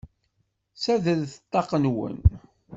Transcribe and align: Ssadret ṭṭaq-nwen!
Ssadret 0.73 1.33
ṭṭaq-nwen! 1.43 2.17